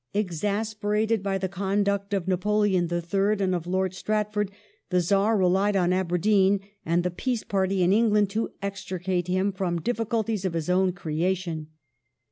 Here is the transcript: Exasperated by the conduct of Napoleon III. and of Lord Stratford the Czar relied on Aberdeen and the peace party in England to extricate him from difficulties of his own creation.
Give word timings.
Exasperated 0.15 1.21
by 1.21 1.37
the 1.37 1.47
conduct 1.47 2.11
of 2.11 2.27
Napoleon 2.27 2.89
III. 2.91 3.37
and 3.39 3.53
of 3.53 3.67
Lord 3.67 3.93
Stratford 3.93 4.49
the 4.89 4.99
Czar 4.99 5.37
relied 5.37 5.75
on 5.75 5.93
Aberdeen 5.93 6.59
and 6.83 7.03
the 7.03 7.11
peace 7.11 7.43
party 7.43 7.83
in 7.83 7.93
England 7.93 8.31
to 8.31 8.49
extricate 8.63 9.27
him 9.27 9.51
from 9.51 9.79
difficulties 9.79 10.43
of 10.43 10.53
his 10.53 10.71
own 10.71 10.91
creation. 10.91 11.67